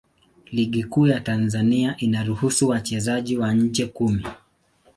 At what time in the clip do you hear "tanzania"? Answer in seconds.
1.19-1.95